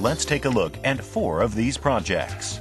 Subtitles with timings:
[0.00, 2.58] let's take a look at four of these projects.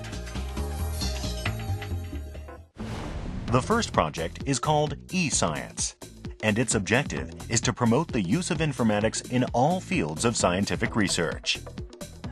[3.48, 5.96] The first project is called eScience,
[6.44, 10.98] and its objective is to promote the use of informatics in all fields of scientific
[10.98, 11.60] research.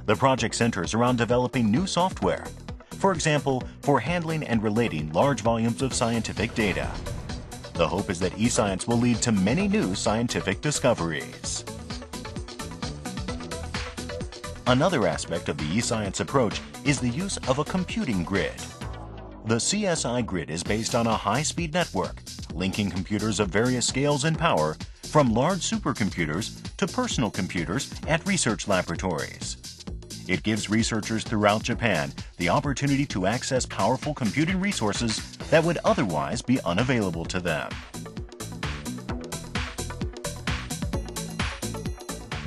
[0.05, 2.45] The project centers around developing new software,
[2.99, 6.91] for example, for handling and relating large volumes of scientific data.
[7.73, 11.63] The hope is that eScience will lead to many new scientific discoveries.
[14.67, 18.51] Another aspect of the eScience approach is the use of a computing grid.
[19.45, 22.21] The CSI grid is based on a high-speed network,
[22.53, 28.67] linking computers of various scales and power, from large supercomputers to personal computers at research
[28.67, 29.55] laboratories.
[30.27, 36.41] It gives researchers throughout Japan the opportunity to access powerful computing resources that would otherwise
[36.41, 37.69] be unavailable to them.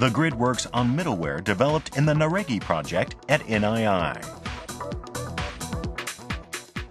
[0.00, 4.14] The grid works on middleware developed in the Naregi project at NII.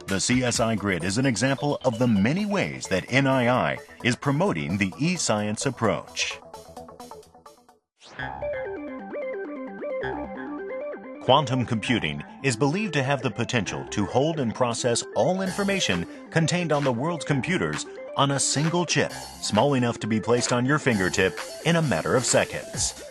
[0.05, 4.93] The CSI grid is an example of the many ways that NII is promoting the
[4.99, 6.39] e-science approach.
[11.23, 16.71] Quantum computing is believed to have the potential to hold and process all information contained
[16.71, 20.78] on the world's computers on a single chip, small enough to be placed on your
[20.78, 23.04] fingertip in a matter of seconds.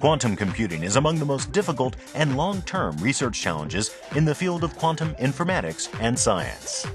[0.00, 4.76] Quantum computing is among the most difficult and long-term research challenges in the field of
[4.76, 6.86] quantum informatics and science.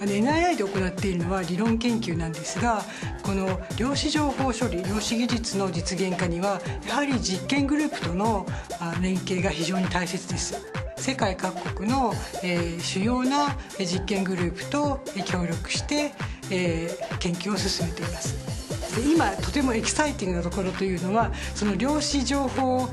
[0.00, 2.82] NII で行っているのは理論研究なんですが
[3.22, 8.46] この量子情報処理量子技術の実現化にはやはり実験グループとの
[9.02, 10.66] 連携が非常に大切です。
[11.05, 16.13] 世界各国の、えー、主要な実験グループと協力して、
[16.49, 18.95] えー、研究を進めています。
[18.95, 22.89] で今とてもエキサイティングなところというのはその量子情報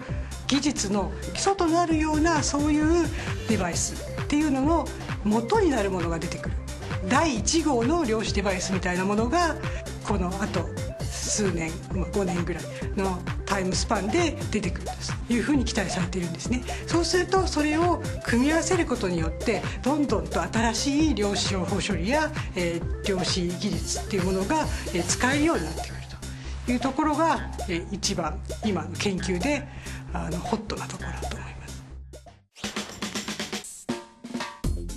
[0.46, 3.08] 技術の基礎となるようなそういう
[3.48, 4.84] デバイスっていうのの
[5.24, 6.56] 元になるものが出てくる。
[7.08, 9.56] 第1号の量子デバイスみたいなものが
[10.06, 10.68] このあと
[11.02, 14.86] 数年5年ぐらいのタイムスパンで出てくる
[15.26, 24.60] というふうに期待されているんですねそうするとそれを組み合わせることによってどんどんと新しい量子情報処理や、えー、量子技術っていうものが、
[24.94, 25.92] えー、使えるようになってくる
[26.64, 29.68] というところが、えー、一番今の研究で
[30.14, 31.82] あのホットなところだと思います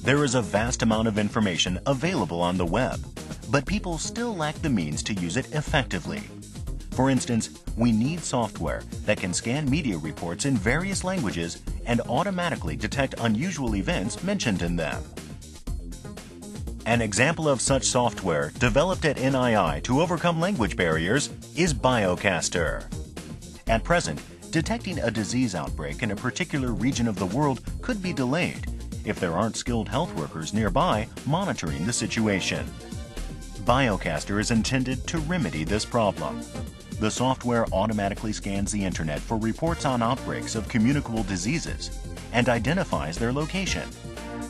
[0.06, 3.02] There is a vast amount of information available on the web,
[3.52, 6.22] but people still lack the means to use it effectively.
[6.96, 12.78] For instance, we need software that can scan media reports in various languages and automatically
[12.78, 15.04] detect unusual events mentioned in them.
[16.86, 22.86] An example of such software developed at NII to overcome language barriers is Biocaster.
[23.68, 28.14] At present, detecting a disease outbreak in a particular region of the world could be
[28.14, 28.68] delayed
[29.04, 32.66] if there aren't skilled health workers nearby monitoring the situation.
[33.66, 36.42] Biocaster is intended to remedy this problem.
[37.00, 41.92] The software automatically scans the internet for reports on outbreaks of communicable diseases
[42.32, 43.88] and identifies their location.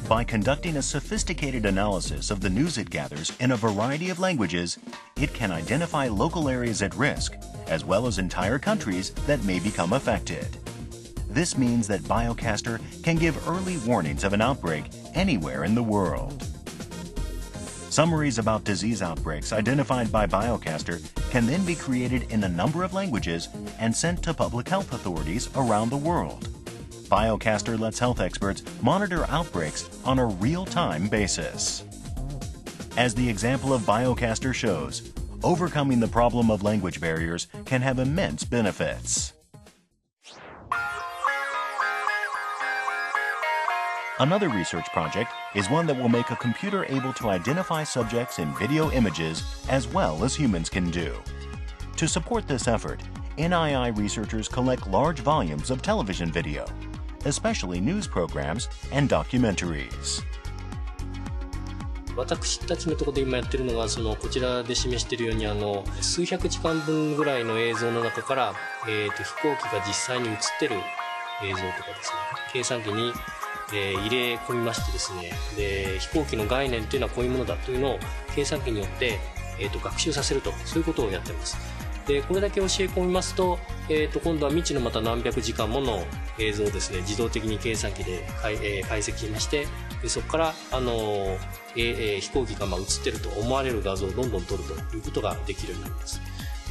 [0.08, 4.78] By conducting a sophisticated analysis of the news it gathers in a variety of languages,
[5.20, 7.36] it can identify local areas at risk,
[7.66, 10.46] as well as entire countries that may become affected.
[11.28, 14.86] This means that Biocaster can give early warnings of an outbreak
[15.16, 16.44] anywhere in the world.
[17.90, 21.02] Summaries about disease outbreaks identified by Biocaster
[21.36, 25.50] can then be created in a number of languages and sent to public health authorities
[25.58, 26.48] around the world.
[27.10, 31.84] Biocaster lets health experts monitor outbreaks on a real-time basis.
[32.96, 35.12] As the example of Biocaster shows,
[35.44, 39.34] overcoming the problem of language barriers can have immense benefits.
[44.21, 48.55] Another research project is one that will make a computer able to identify subjects in
[48.55, 51.15] video images as well as humans can do.
[51.97, 53.01] To support this effort,
[53.39, 56.67] NII researchers collect large volumes of television video,
[57.25, 60.23] especially news programs and documentaries.
[62.17, 68.55] 私たちのところで今やってるのがそのこちらで示しているようにあの数百時間分ぐらいの映像の中から、
[68.87, 70.75] えーと、と飛行機が実際に映ってる
[71.43, 72.19] 映像とかですね
[72.53, 73.13] 計算機に
[73.74, 78.00] えー、入れ込みましてですねで飛行機の概念というのはこういうものだというのを
[78.36, 79.20] 計算機によって、
[79.60, 81.58] えーと、学習させるとそういうことをやってます。
[82.08, 83.58] でこれだけ教え込みますと,、
[83.90, 86.06] えーと、今度は未知のまた何百時間もの
[86.38, 89.66] 映像をですね自動的に計算機で解,、えー、解析しまして
[90.04, 91.38] でそこから、あのー
[91.76, 96.22] えー、飛行機がまあ映ってると思われる画像をどんどん撮るということができるようになります。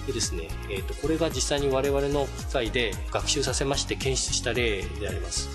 [0.07, 5.49] でですね、えーと、これが実際に我々の機械で学習させまして検出した例であります。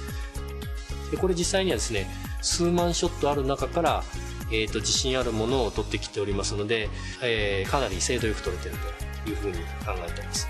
[1.12, 2.08] でこれ実際にはですね
[2.42, 4.04] 数万ショットある中から、
[4.52, 6.90] えーと、自信あるものを取ってきておりますので、
[7.22, 8.76] えー、かなり精度よく取れてる
[9.24, 10.48] というふうに考えています。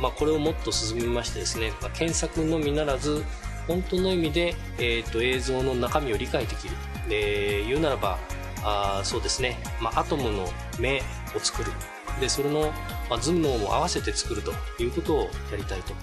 [0.00, 3.24] まあ、これをもっと進めましてですね、まあ、検索のみならず
[3.66, 6.74] 本当の意味で、えーと、映像の中身を理解できる。
[7.08, 8.18] で言うならば
[8.62, 11.02] あそうですね、まあ、アトムの目
[11.34, 11.72] を作る。
[12.20, 12.72] でそれの、
[13.08, 14.52] まあ、頭脳も合わせて作ると
[14.82, 15.20] いうことを
[15.50, 15.94] やりたいと。